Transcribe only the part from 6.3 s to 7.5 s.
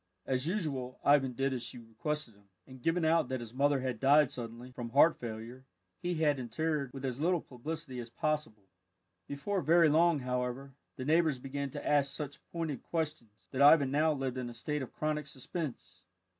her interred with as little